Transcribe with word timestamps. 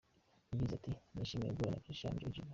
Yagize 0.51 0.73
ati 0.79 0.91
“Nishimiye 1.13 1.51
guhura 1.55 1.73
na 1.73 1.83
Kristalina 1.83 2.21
Georgieva. 2.23 2.49